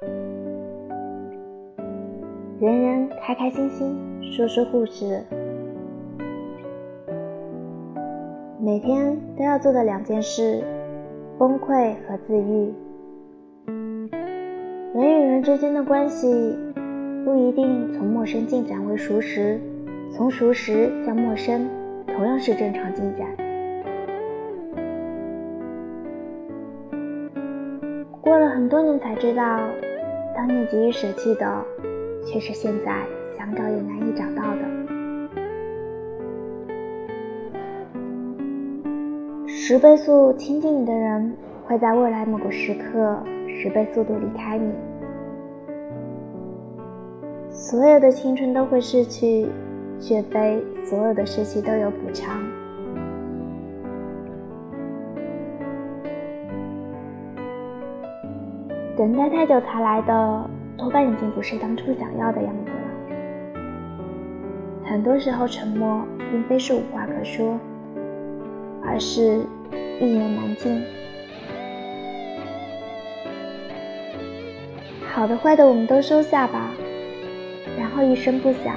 [0.00, 0.10] 人
[2.60, 3.94] 人开开心心，
[4.32, 5.22] 说说故事。
[8.58, 10.64] 每天都要做的两件事：
[11.38, 12.72] 崩溃和自愈。
[14.94, 16.58] 人与人之间的关系，
[17.24, 19.60] 不一定从陌生进展为熟识，
[20.10, 21.68] 从熟识向陌生，
[22.06, 23.26] 同样是正常进展。
[28.22, 29.60] 过了很多年才知道，
[30.40, 31.62] 当年急于舍弃的，
[32.24, 33.04] 却是现在
[33.36, 34.62] 想找也难以找到的。
[39.46, 44.72] 十倍速亲近你的人，会在未来某个时刻十倍速度离开你。
[47.50, 49.46] 所有的青春都会逝去，
[49.98, 52.40] 却非所有的失去都有补偿。
[59.00, 62.78] 等待太久才来的，多半已经不是当初想要的样子了。
[64.84, 67.58] 很多时候，沉默并非是无话可说，
[68.84, 69.40] 而是。
[70.02, 70.82] 一言难尽，
[75.08, 76.70] 好的坏的我们都收下吧，
[77.78, 78.74] 然后一声不响。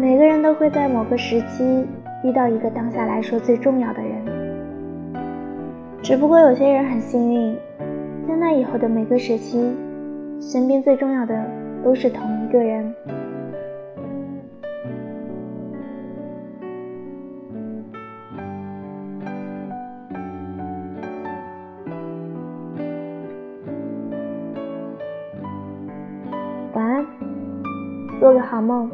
[0.00, 1.84] 每个人都会在某个时期
[2.22, 4.24] 遇到一个当下来说最重要的人，
[6.00, 7.56] 只不过有些人很幸运，
[8.28, 9.76] 在那以后的每个时期，
[10.40, 11.44] 身边最重要的
[11.82, 12.28] 都是同。
[12.44, 12.94] 一个人，
[26.72, 27.06] 晚安，
[28.20, 28.88] 做个好梦。